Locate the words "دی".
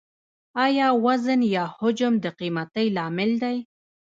3.43-3.57